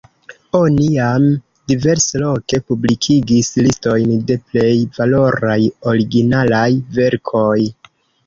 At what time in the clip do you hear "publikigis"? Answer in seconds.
2.71-3.51